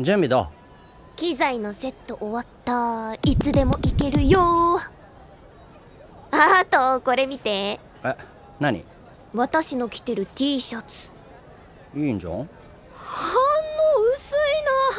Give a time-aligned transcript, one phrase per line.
[0.00, 0.46] 準備どう
[1.16, 3.14] 機材のセット終わった。
[3.28, 4.78] いつでも行けるよ。
[6.30, 7.80] あとこれ見て。
[8.04, 8.16] え
[8.60, 8.84] 何？
[9.34, 11.10] 私の着てる T シャツ。
[11.96, 12.32] いいんじゃん？
[12.32, 12.48] 反応
[14.14, 14.38] 薄い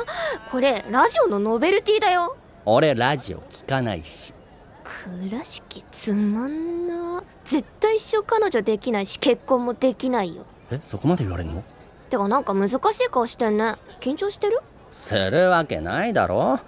[0.04, 0.52] な。
[0.52, 2.36] これラジオのノベルティだよ。
[2.66, 4.34] 俺ラジオ聞かないし。
[4.84, 7.24] 倉敷つまんな。
[7.46, 10.46] 絶対一生彼女できないし結婚もできないよ。
[10.70, 11.64] えそこまで言われんの？
[12.10, 12.80] てかなんか難しい
[13.10, 13.76] 顔してんね。
[14.02, 14.60] 緊張してる？
[15.00, 16.60] するわけないだろ。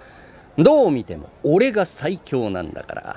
[0.56, 3.16] どう見ても俺が最強なんだから。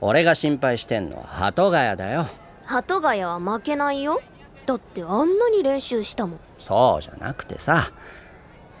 [0.00, 2.26] 俺が心配してんのは鳩ヶ谷だよ。
[2.64, 4.20] 鳩ヶ谷は負けないよ。
[4.66, 6.40] だってあんなに練習したもん。
[6.58, 7.92] そうじゃなくてさ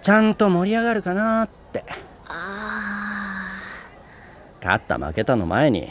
[0.02, 1.84] ちゃんと盛り上がるかなって。
[2.26, 3.46] あ
[4.62, 5.88] 勝った負けたの前に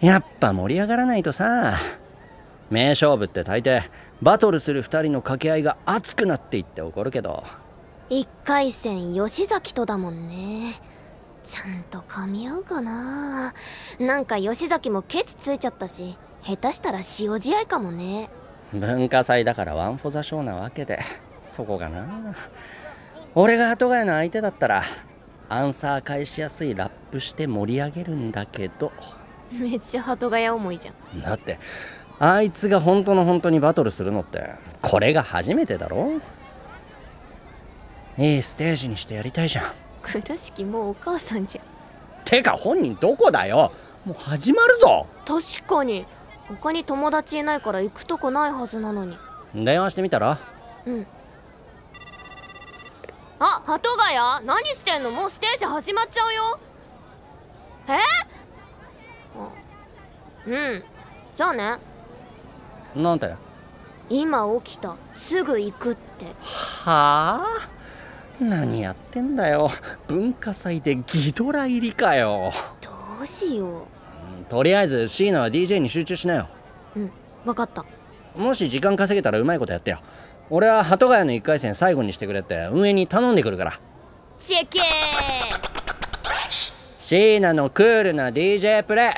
[0.00, 1.76] やっぱ盛り上がらないとさ
[2.70, 3.82] 名勝負って大抵
[4.22, 7.44] バトルする2人の掛け合いが熱くなっていって起こるけど
[8.10, 10.74] 1回戦吉崎とだもんね。
[11.44, 13.52] ちゃんと噛み合うかな。
[13.98, 18.28] なんか吉崎もケチついちゃったし下手したら塩試合かもね。
[18.72, 21.00] 文化祭だからワン・フォ・ザ・ショーなわけで
[21.42, 22.34] そこがな。
[23.34, 24.82] 俺が後ヶ谷の相手だったら
[25.48, 28.92] アンサー返しやすいラップして盛り上げるんだけど。
[29.52, 31.22] めっちゃ鳩ヶ谷思いじゃん。
[31.22, 31.58] だって
[32.18, 36.20] あいつが本当の本当にバトルするのってこれが初めてだろ
[38.18, 39.72] いいステージにしてやりたいじゃん。
[40.02, 41.64] 倉敷もうお母さんじゃん。
[42.24, 43.72] てか本人どこだよ。
[44.04, 45.06] もう始まるぞ。
[45.24, 46.06] 確かに。
[46.48, 49.16] 他に友達いないから行くとこないはずなのに。
[49.54, 50.38] 電話してみたら？
[50.84, 51.06] うん。
[53.38, 54.04] あ鳩ヶ
[54.38, 54.46] 谷？
[54.46, 55.10] 何してんの？
[55.10, 56.60] もうステージ始まっちゃうよ。
[57.88, 57.92] え？
[59.38, 59.48] あ
[60.46, 60.84] うん。
[61.34, 61.76] じゃあね。
[62.94, 63.34] なんて？
[64.10, 64.96] 今起きた。
[65.14, 66.26] すぐ行くって。
[66.26, 67.68] はあ？
[68.42, 69.70] 何やってんだよ。
[70.08, 72.52] 文化祭でギドラ入りかよ。
[72.80, 72.90] ど
[73.22, 73.86] うしよ
[74.48, 76.48] とりあえず椎名は DJ に集中しなよ。
[76.96, 77.12] ううん
[77.44, 77.84] 分かった。
[78.36, 80.00] もし時間稼げたらうまいことやってよ。
[80.50, 83.80] 俺は鳩ヶ谷の1回戦最後にしてくれって運営に頼んでくるから。
[84.38, 84.82] チェケー。
[86.98, 89.14] 椎名のクールな DJ プレ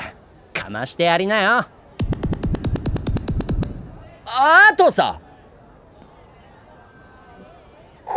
[0.54, 1.66] イかましてやりなよ。
[4.26, 5.20] あとさ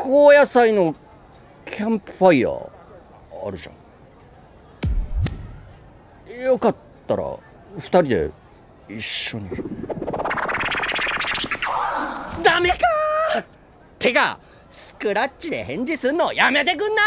[0.08, 0.96] 高野菜の
[1.66, 2.70] キャンプファイヤー
[3.46, 3.74] あるじゃ
[6.34, 6.42] ん。
[6.46, 6.76] よかっ
[7.06, 8.32] たら2人で
[8.88, 9.50] 一緒に。
[12.42, 12.78] ダメか
[14.00, 14.40] てか
[14.72, 17.06] スクラッチで返事すんのやめてくんない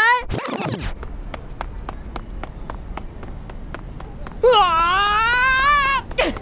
[4.43, 6.33] うわーヒッ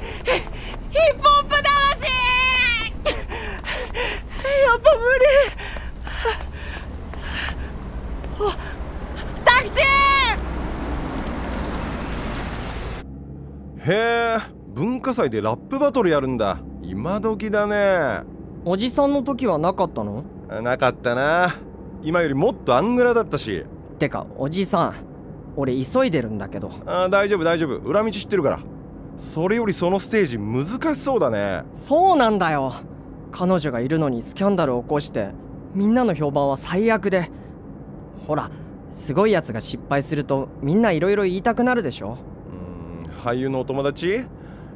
[1.16, 2.12] プホップ魂や
[4.75, 5.25] っぱ無理
[9.44, 9.86] タクシー
[13.89, 16.59] へえ文化祭でラップバトルやるんだ。
[16.83, 18.22] 今時だね。
[18.63, 20.23] おじさんの時はなかったの？
[20.61, 21.55] なかったな。
[22.03, 23.66] 今よりもっとアングラだったし。
[23.97, 24.94] てかおじさん
[25.55, 26.72] 俺急いでるんだけど。
[26.85, 27.77] あー大丈夫大丈夫。
[27.77, 28.59] 裏道知ってるから。
[29.17, 31.63] それよりそのステージ難しそうだね。
[31.73, 32.71] そうなんだよ。
[33.31, 35.29] 彼女がいるのにスキャンダルを起こして
[35.73, 37.31] みんなの評判は最悪で。
[38.27, 38.51] ほら
[38.94, 42.19] すごいやつが失敗するとみんないろいろ言いたくなるでしょ
[43.19, 44.25] 俳優のお友達？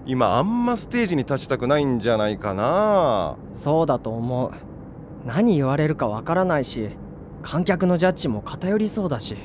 [0.05, 3.37] 今あんまステージに立ちたくないんじゃないかな。
[3.53, 4.51] そうだと思う。
[5.25, 6.89] 何言われるかわからないし
[7.41, 9.37] 観客のジャッジも偏りそうだし。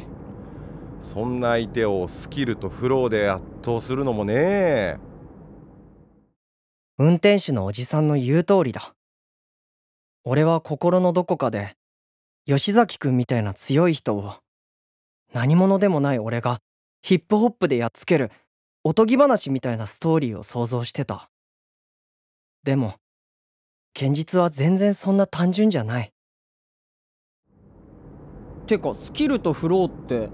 [0.99, 4.99] そんな相手をスキルとフローで圧倒するのもね。
[6.99, 8.95] 運転手のおじさんの言う通りだ。
[10.25, 11.77] 俺は心のどこかで
[12.47, 14.35] 吉崎くんみたいな強い人を
[15.33, 16.59] 何者でもない俺が
[17.01, 18.33] ヒップホップでやっつける
[18.85, 21.29] おとぎ話みたいなストーリーを想像してた。
[22.63, 22.95] でも
[23.95, 26.13] 現実は全然そんな単純じゃない。
[28.67, 30.29] てかスキルとフローって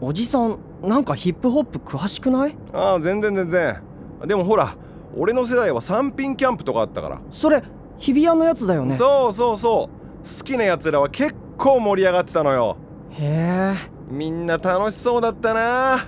[0.00, 2.56] おじさんなんかヒップホップ詳しくない？
[2.72, 3.82] ああ全然全然。
[4.26, 4.76] でもほら
[5.16, 7.62] 俺の世代は三品キャンプとかあったから、それ
[7.98, 8.94] 日比谷のやつだよね。
[8.94, 10.28] そうそうそう。
[10.38, 12.76] 好きなやつらは結構盛り上がってたのよ。
[13.10, 13.74] へえ。
[14.10, 16.06] みんな楽しそうだったな、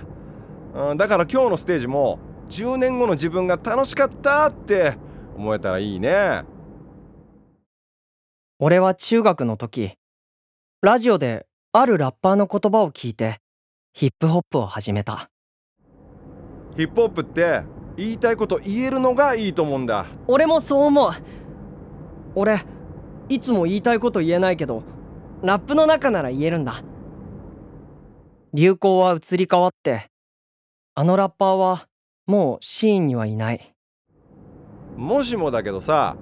[0.73, 2.19] うん、だから今日のステージも
[2.49, 4.97] 10年後の自分が楽しかったって
[5.35, 6.43] 思えたらいいね。
[8.59, 9.93] 俺は中学の時
[10.81, 13.37] ラジオであるラッパーの言葉を聞いて
[13.93, 15.29] ヒップホップを始めた。
[16.75, 17.63] ヒップホップって
[17.97, 20.05] 言いたいこと言えるのがいいと思うんだ。
[20.27, 21.11] 俺もそう思う。
[22.35, 22.57] 俺
[23.27, 24.83] いつも言いたいこと言えないけど
[25.41, 26.75] ラップの中なら言えるんだ。
[28.53, 30.09] 流行は移り変わって
[30.99, 31.87] あのラッパーは
[32.27, 33.73] もうシーンにはいない。
[34.97, 36.17] もしもだけどさ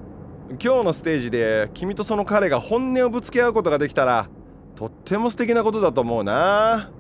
[0.49, 4.29] 今日のステージで君とその彼が本音をぶつけ合うことができたら
[4.75, 6.91] とっても素敵なことだと思うな。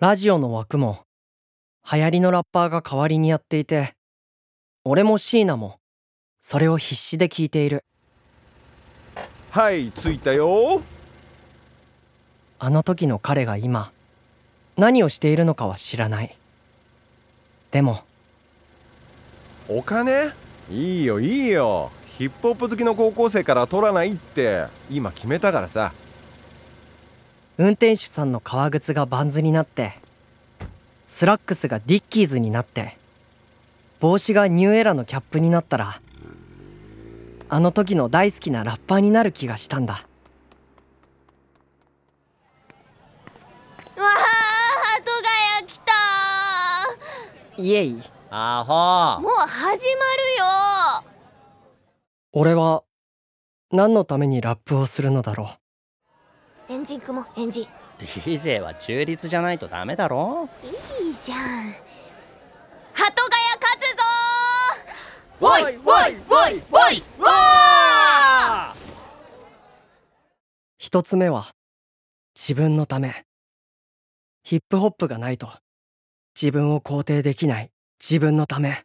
[0.00, 1.02] ラジオの枠も
[1.92, 3.92] 流行りのラッパーが代わりにやっていて
[4.86, 5.80] 俺も椎名も
[6.40, 7.84] それを必死で聞いている。
[9.50, 10.80] はい着いたよ。
[12.58, 13.92] あの時の彼が今
[14.78, 16.38] 何をしているのかは知らない
[17.74, 18.04] でも。
[19.68, 20.32] お金？
[20.70, 21.90] いいよいいよ。
[22.16, 24.68] ヒップホップ好きの高校生から取らないって。
[24.88, 25.92] 今決めたからさ。
[27.58, 29.94] 運転手さんの革靴がバンズになって。
[31.08, 32.96] スラックスがディッキーズになって。
[33.98, 36.00] 帽子がニューエラのキャップになったら。
[37.48, 40.00] あの時の大好きなラッパーになる気がしたんだわ
[43.96, 45.12] あ鳩ヶ
[45.58, 45.92] 谷来た
[47.56, 48.02] イエイ。
[48.30, 49.22] アホ。
[49.22, 51.10] もう始まるよ。
[52.32, 52.82] 俺は
[53.70, 55.50] 何のためにラップをするのだろ
[56.68, 57.66] エンジン組もうエンジン。
[57.98, 60.48] DJ は中立じゃないとダメだろ。
[60.64, 61.38] いいじゃん。
[62.92, 64.02] 鳩ヶ谷勝つぞ
[65.40, 68.74] おいおいおいおいわ
[70.78, 71.46] 一つ目は
[72.34, 73.24] 自分のため。
[74.42, 75.48] ヒップホップがないと
[76.40, 77.70] 自分を肯定できない。
[78.00, 78.82] 自分のため。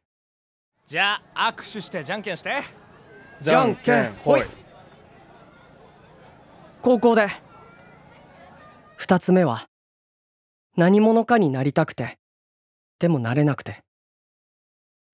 [0.85, 2.61] じゃあ握手してじゃんけんして。
[3.41, 4.43] じゃんけんほい。
[6.81, 7.27] 高校で。
[8.97, 9.65] 二つ目は
[10.75, 12.17] 何者かになりたくて
[12.99, 13.83] でもなれなくて。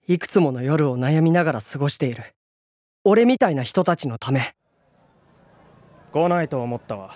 [0.07, 2.23] いくつもの夜を悩みながら過ごしている。
[3.05, 4.55] 俺みたいな人たちのため。
[6.11, 7.15] 来ないと思ったわ。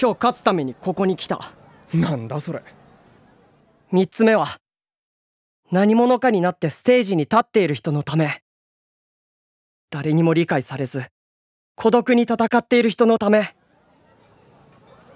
[0.00, 1.52] 今日勝つためにここに来た
[1.94, 2.62] なんだそれ。
[3.92, 4.58] 三つ目は
[5.70, 8.42] 何者かになってステージに立っている人のため。
[9.90, 11.04] 誰にも理解されず
[11.76, 13.54] 孤独に戦っている人のため。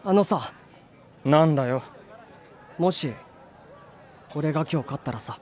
[0.04, 0.52] あのさ
[1.24, 1.82] なんだよ。
[2.78, 3.12] もし
[4.34, 5.40] 俺が今日勝ったらさ。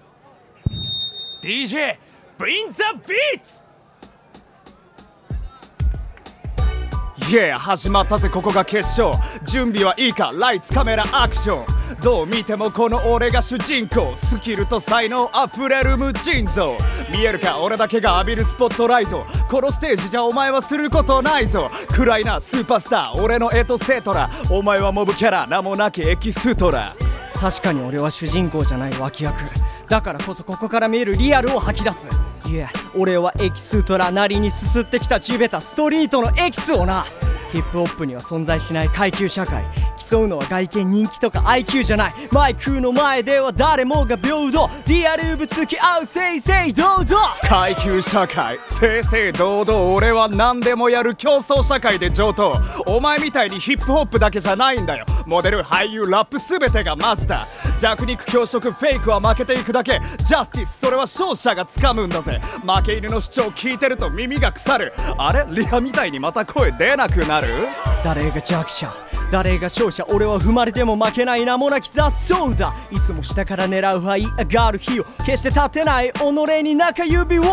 [1.42, 1.98] DJ
[2.38, 3.65] Bring the beats!
[7.28, 9.10] Yeah 始まったぜここが決勝。
[9.44, 11.66] 準備はいいかライツカメラアクション。
[12.00, 14.14] どう見てもこの俺が主人公。
[14.16, 16.76] スキルと才能あふれる無尽蔵。
[17.12, 19.26] 見えるか俺だけが浴びるスポットライト。
[19.50, 21.68] このステージじゃお前はすることないぞ。
[21.88, 23.20] 暗いなスーパースター。
[23.20, 24.30] 俺のエトセトラ。
[24.48, 26.94] お前はモブキャラ名もなきエキストラ。
[27.36, 29.36] 確かに俺は主人公じゃない脇役。
[29.88, 32.08] だからこそここから見えるリアルを吐き出す。
[32.48, 37.04] いえ俺はエキストラなりにすすってきた地べたストリートのエキスをな。
[37.52, 39.64] ヒップホップには存在しない階級社会。
[40.08, 42.14] 競うのは外見人気とか IQ じゃない。
[42.30, 44.70] マイクの前では誰もが平等。
[44.86, 47.34] リアルぶつき合う正々堂々。
[47.42, 49.94] 階級社会正々堂々。
[49.94, 52.52] 俺は何でもやる競争社会で上等。
[52.86, 55.04] お前みたいにヒップホップだけじゃないんだよ。
[55.26, 57.46] モデル俳優ラップ全てがマジだ。
[57.78, 60.00] 弱肉強食フェイクは負けていくだけ。
[60.18, 62.40] ジャスティスそれは勝者が掴むんだぜ。
[62.62, 64.94] 負け犬の主張聞いてると耳が腐る。
[65.18, 65.44] あれ？
[65.50, 67.48] リハみたいにまた声出なくなる？
[68.04, 68.88] 誰が弱者？
[69.30, 72.74] 誰が勝者俺は踏まれても負けない名もなき雑草だ。
[72.90, 76.22] いつも下から狙う這い上がる日を決して立てない己
[76.62, 77.42] に中指を。
[77.42, 77.46] イ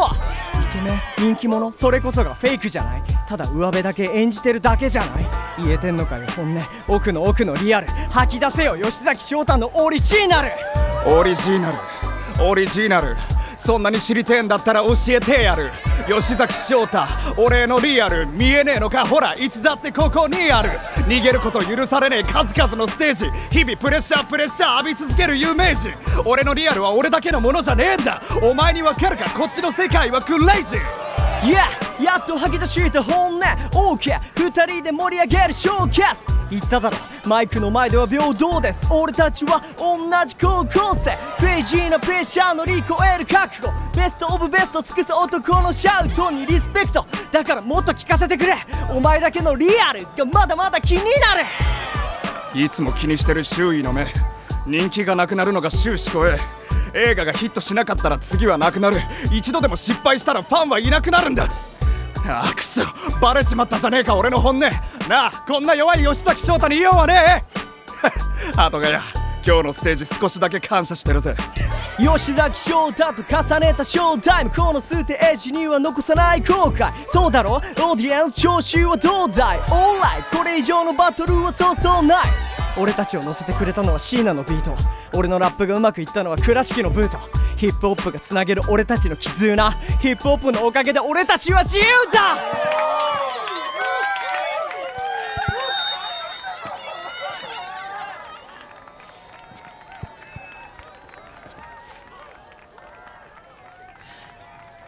[0.73, 1.71] ケメン人気者。
[1.73, 3.03] それこそがフェイクじゃない。
[3.27, 5.25] ただ上辺だけ演じてるだけじゃない。
[5.63, 6.61] 言えてんのかよ本音。
[6.87, 7.87] 奥の奥のリアル。
[8.11, 10.51] 吐き出せよ吉崎翔太のオリジナル。
[11.07, 11.79] オリジナル。
[12.43, 13.15] オリジナル。
[13.65, 15.71] そんなに知りてえんだったら教えてやる。
[16.07, 17.03] 吉崎翔太
[17.37, 18.27] 俺のリアル。
[18.27, 19.05] 見えねえのか？
[19.05, 20.69] ほらいつだってここにある。
[21.07, 23.25] 逃げること許されねえ数々のステージ。
[23.57, 25.91] 日々プレッシャープレッシャー浴び続ける有名人。
[26.25, 28.21] 俺のリアルは俺だけのものじゃねえんだ。
[28.41, 29.29] お前にわかるか？
[29.29, 30.79] こっちの世界はクレイジー。
[31.43, 31.92] Yeah!
[32.03, 33.41] やっと吐き出した本音。
[33.71, 34.19] OK!
[34.35, 36.27] 二人で盛り上げるショーケース。
[36.49, 36.97] 言っただろ。
[37.25, 38.85] マイクの前では平等です。
[38.91, 41.17] 俺たちは同じ高校生。
[41.39, 43.71] クレイジーなプレッシャー乗り越える覚悟。
[43.95, 47.05] ベストオブベスト尽くす男のシャウトにリスペクト。
[47.31, 48.57] だからもっと聞かせてくれ。
[48.91, 51.45] お前だけのリアルがまだまだ気になる。
[52.61, 54.07] いつも気にしてる周囲の目。
[54.67, 56.39] 人気がなくなるのが終始怖え
[56.93, 58.97] 映画がヒットしなかったら次はなくなる。
[59.31, 61.47] 一度でも失敗したらファンはいなくなるんだ。
[62.25, 62.81] あくそ。
[63.21, 64.59] バレちまったじゃねえか俺の本音。
[65.09, 67.45] なあこんな弱い吉崎翔太に言おうはね。
[67.49, 68.97] え鳩ヶ谷
[69.45, 71.35] 今日のステージ少しだけ感謝してるぜ。
[71.97, 74.51] 吉崎翔太と重ねたショータイム。
[74.51, 76.91] このステージには残さない後悔。
[77.09, 77.55] そうだろ？
[77.55, 79.59] オーディエンス聴衆はどうだい？
[79.59, 82.27] オーライこれ以上のバトルはそうそうない。
[82.75, 84.75] 俺たちを乗せてくれたのはシーナのビート。
[85.15, 87.17] 俺のラップがうまくいったのは倉敷のブート。
[87.55, 89.71] ヒップホップがつなげる俺たちの絆。
[90.01, 92.37] ヒップホップのおかげで俺たちは自由だ。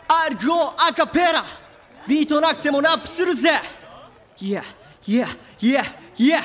[0.08, 1.46] アルゴアカペラ。
[2.08, 3.62] ビートなくてもラップするぜ。
[4.40, 4.64] いや
[5.06, 5.28] いや
[5.62, 5.84] いや
[6.18, 6.42] いや。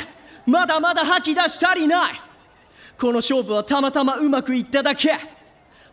[0.46, 2.20] まだまだ吐き出し足りない。
[2.98, 5.18] この勝負はたまたまうまくいっただけ。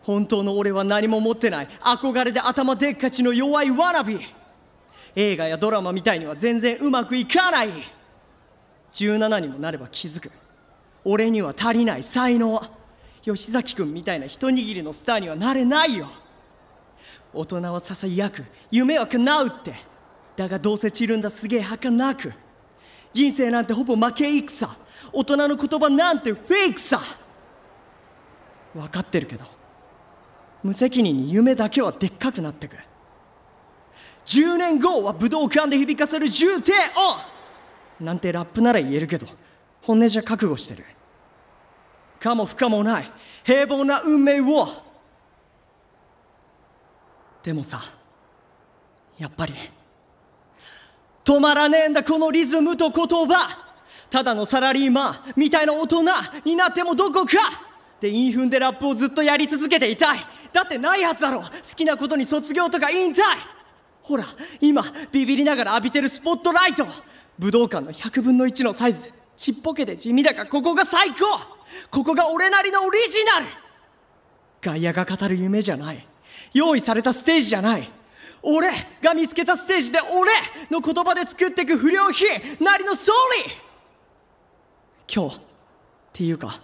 [0.02, 1.68] 本当の俺は何も持ってない。
[1.80, 4.18] 憧れで頭でっかちの弱いワナビ
[5.14, 7.70] 映画やドラマみたいには全然うまくいかない。
[8.92, 10.30] 17にもなれば気づく。
[11.04, 12.62] 俺には足りない才能。
[13.22, 16.08] 吉崎君みたいな一握りのスターにはなれないよ。
[17.32, 18.44] 大人はささやく。
[18.70, 19.74] 夢は叶うって。
[20.36, 22.32] だがどうせ散るんだすげえ儚く。
[23.12, 24.68] 人生なんてほぼ負け戦。
[25.12, 27.00] 大人の言葉なんてフェイクさ。
[28.74, 29.44] 分かってるけど
[30.62, 32.76] 無責任に夢だけはでっかくなってく
[34.26, 36.72] 10年後は武道館で響かせる重低
[38.00, 39.26] 音なんてラップなら言えるけど
[39.82, 40.84] 本音じゃ覚悟してる。
[42.20, 43.10] かも不可もない
[43.44, 44.68] 平凡な運命を。
[47.42, 47.80] でもさ
[49.16, 49.54] やっぱり
[51.28, 53.68] 止まらねえんだこのリズムと言葉。
[54.08, 56.02] ただのサラリーマンみたいな大人
[56.46, 57.32] になってもどこか。
[58.00, 60.20] で韻踏んでラップをずっとやり続けていたい。
[60.54, 61.42] だってないはずだろ。
[61.42, 63.20] 好きなことに卒業とか引退。
[64.00, 64.24] ほら
[64.62, 64.82] 今
[65.12, 66.86] ビビりながら浴びてるスポットライト。
[67.38, 69.12] 武道館の100分の1のサイズ。
[69.36, 71.26] ちっぽけで地味だがここが最高。
[71.90, 73.46] ここが俺なりのオリジナル。
[74.62, 76.08] 外野が語る夢じゃない。
[76.54, 77.97] 用意されたステージじゃない。
[78.42, 78.70] 俺
[79.02, 80.30] が見つけたステージで俺
[80.70, 82.28] の言葉で作っていく不良品
[82.60, 83.14] なりのストー
[83.46, 85.40] リー今日っ
[86.12, 86.60] ていうか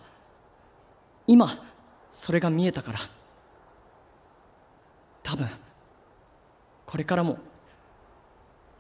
[1.27, 1.63] 今
[2.11, 2.99] それが見えたから
[5.23, 5.49] 多分
[6.87, 7.39] これからも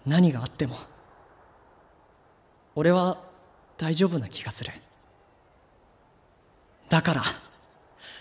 [0.06, 0.76] 何があっても
[2.74, 3.18] 俺は
[3.76, 4.72] 大丈夫な気がする
[6.88, 7.22] だから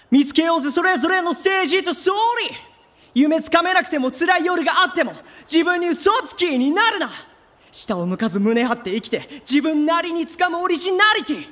[0.10, 2.15] 見つけようぜそれぞれのステージとストー
[2.50, 2.73] リー
[3.13, 5.13] 夢つかめなくても辛い夜があっても
[5.51, 7.10] 自分に嘘つきになるな。
[7.72, 11.48] 下を向かず胸張って生きて自分なりにつかむオリジナリティ。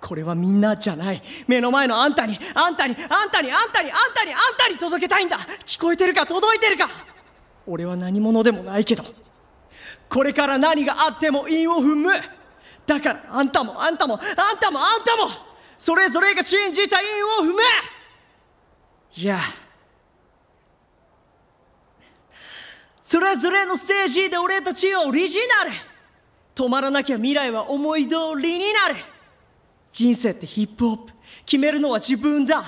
[0.00, 1.22] これはみんなじゃない。
[1.48, 5.38] 目の前のあんたにあんたにあんたにあんたにあんたにあんたに届けたいんだ。
[5.64, 6.88] 聞こえてるか届いてるか。
[7.66, 9.04] 俺は何者でもないけど
[10.08, 12.12] これから何があっても韻を踏む。
[12.86, 15.28] だからあんたもあんたもあんたもあんたも
[15.76, 17.62] それぞれが信じた韻を踏め
[19.16, 19.40] いや
[23.06, 25.76] それぞれのステージで俺たちはオリジナル。
[26.56, 28.96] 止まらなきゃ未来は思い通りになる。
[29.92, 31.12] 人生ってヒップホップ
[31.44, 32.64] 決めるのは自分だ。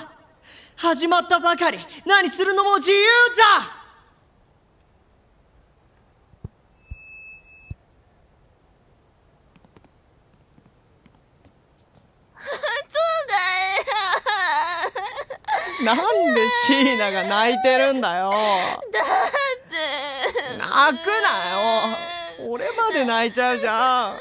[0.77, 1.79] 始まったばかり。
[2.05, 3.05] 何するのも自由
[3.35, 3.79] だ。
[15.83, 15.97] なん
[16.33, 18.31] で椎名が泣いてるんだよ。
[18.93, 19.01] だ
[20.79, 21.11] 泣くな
[21.89, 22.47] よ。
[22.49, 24.17] 俺まで泣いちゃうじゃん。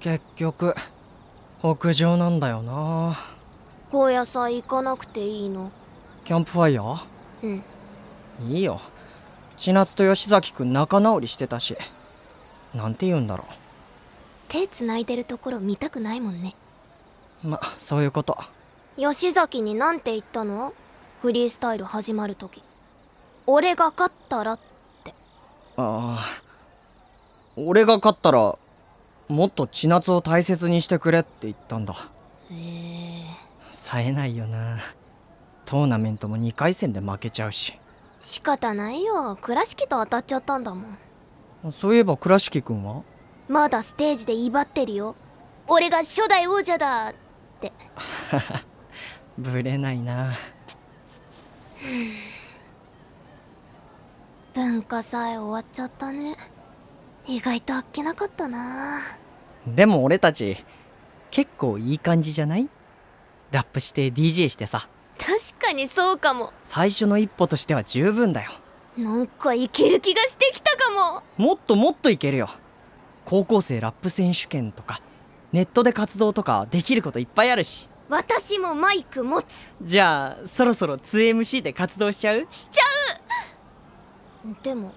[0.00, 0.74] 結局
[1.62, 3.16] 屋上なんだよな。
[3.90, 5.72] 高野菜行かなくていいの？
[6.26, 6.98] キャンプファイヤー？
[7.44, 7.64] うん。
[8.50, 8.82] いいよ。
[9.56, 11.74] 千夏と吉崎くん仲直りしてたし。
[12.74, 13.46] なんて言うんだろ
[14.48, 16.54] 手繋いでるところ見たくないもんね。
[17.42, 18.36] うまそういうこと
[18.98, 20.74] 吉崎になんて言ったの？
[21.22, 22.64] フリースタイル始まる時。
[23.46, 24.60] 俺が勝ったらっ
[25.04, 25.14] て。
[25.76, 26.42] ああ。
[27.54, 28.58] 俺が勝ったら
[29.28, 31.94] もっと千夏を大切にしてくれって言ったんだ。
[32.50, 33.22] へえ。
[33.70, 34.78] 冴えないよな。
[35.64, 37.78] トーナメントも2回戦で負けちゃうし。
[38.18, 39.38] 仕方ないよ。
[39.40, 40.98] 倉敷と当たっちゃったんだもん。
[41.72, 43.04] そういえば倉敷くんは？
[43.46, 45.14] まだステージで威張ってるよ。
[45.68, 47.14] 俺が初代王者だっ
[47.60, 47.72] て
[49.38, 50.32] ぶれないな。
[54.52, 56.34] 文化祭終わっちゃったね。
[57.26, 58.98] 意外とあっけなかったな。
[59.66, 60.64] でも俺たち
[61.30, 62.68] 結構いい感じじゃない？
[63.52, 64.88] ラップして DJ してさ。
[65.18, 66.52] 確かにそうかも。
[66.64, 68.50] 最初の一歩としては十分だよ。
[68.96, 71.22] なんかいける気がしてきたかも。
[71.36, 72.48] もっともっといけるよ。
[73.24, 75.00] 高校生ラップ選手権とか
[75.52, 79.70] ネットで活動とかできることいっぱいあるし私もマイク持つ。
[79.82, 82.46] じゃあそろそろ 2MC で活動しちゃう？
[82.50, 82.82] しちゃ
[84.44, 84.56] う。
[84.62, 84.92] でも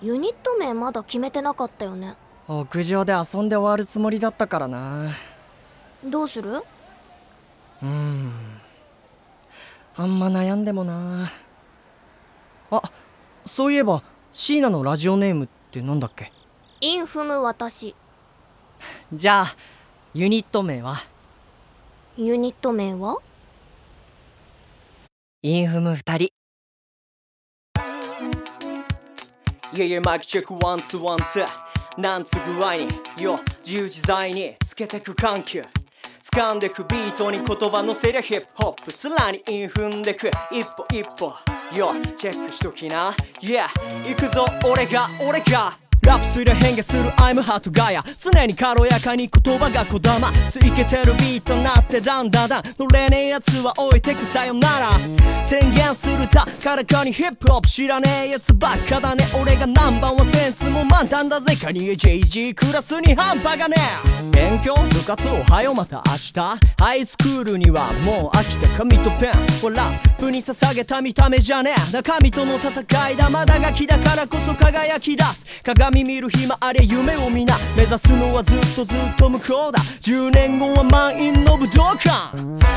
[0.00, 2.16] ユニット名まだ決めてなかったよね。
[2.48, 5.10] 屋上で遊んで終わるつもりだったからな。
[6.04, 6.50] どうする？
[6.52, 8.32] うーん。
[9.96, 11.30] あんま悩んでもな。
[12.70, 12.82] あ
[13.44, 16.32] そういえば椎名のラジオネームってなんだっけ？
[16.80, 17.94] インフム私。
[19.12, 19.56] じゃあ
[20.14, 20.94] ユニット名は？
[22.18, 23.18] ユニット名は？
[25.42, 26.24] 韻ふむふたり。
[29.74, 31.46] いやいや mic check one two one two
[32.00, 32.88] なんつ具合に。
[33.20, 35.64] よ自由自在につけてく緩急。
[36.32, 40.30] 掴んでくビートに言葉のせりゃヒップホップさらに韻踏んでく。
[40.50, 41.34] 一歩一歩。
[41.76, 43.12] よチェックしときな。
[43.42, 43.66] Yeah
[44.08, 48.04] 行くぞ俺が俺がラップすりゃ変化する I'm hot ガヤ。
[48.16, 50.30] 常に軽やかに言葉がこだま。
[50.48, 52.62] ついけてるビートなってだんだんだん。
[52.78, 54.90] 乗れねえやつは置いてくさよなら。
[55.44, 59.24] 宣言するたからかにヒップホップ知らねえやつばっかだね。
[59.34, 61.56] 俺がナンバーワンセンスも満タンだぜ。
[61.56, 63.74] カニエ JG クラスに半端がね
[64.22, 64.26] え。
[64.30, 66.58] 勉強部活おはようまた明日。
[66.78, 69.32] ハイスクールにはもう飽きた紙とペン。
[69.60, 71.92] ほらプに捧げた見た目じゃねえ。
[71.92, 73.28] 中身との戦いだ。
[73.28, 75.62] まだガキだからこそ輝き出す。
[75.64, 77.56] 鏡見る暇あり夢を見な。
[77.76, 79.78] 目指すのはずっとずっと向こうだ。
[80.00, 82.10] 10年後は満員の武道館。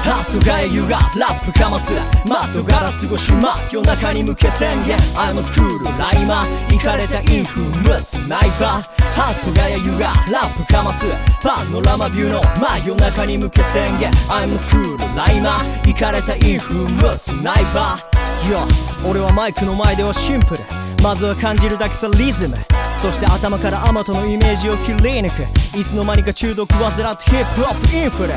[0.09, 1.93] ハットガエユがラップかます。
[2.27, 4.97] マットガラス越し真夜中に向け宣言。
[5.15, 6.75] I'm a school ライマー。
[6.75, 8.99] イかれたインフムスナイパー。
[9.13, 11.05] ハットガエユがラップかます。
[11.41, 14.11] パノラマビューの真夜中に向け宣言。
[14.29, 15.89] I'm a school ライマー。
[15.89, 18.09] イかれたインフムスナイパー。
[18.49, 20.63] Yo 俺はマイクの前ではシンプル。
[21.03, 22.55] まずは感じるだけさリズム。
[23.01, 25.77] そして頭からアマトのイメージを切り抜く。
[25.77, 28.33] いつの間にか中毒患ってヒップホップインフレ。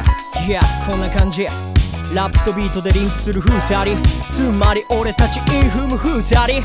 [0.47, 1.47] Yeah こんな感じ。
[2.15, 3.51] ラップとビートでリンクする二
[3.85, 3.97] 人
[4.31, 6.63] つまり俺たちインフム二人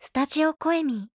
[0.00, 1.10] スタジオコエミ